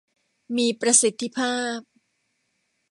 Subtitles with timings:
[0.57, 1.79] มีประสิทธิภาพ